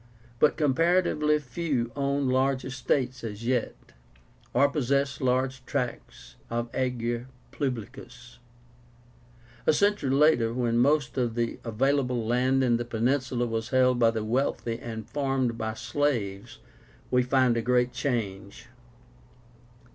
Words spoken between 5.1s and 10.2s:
large tracts of the Ager Publicus. A century